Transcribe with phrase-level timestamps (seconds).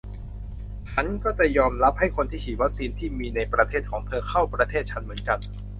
[0.91, 5.39] ฉันก็จะยอมรับ ให้คนที่ฉีดวัคซีนที่มีในประเทศของเธอ เข้าประเทศฉันเหมือนกัน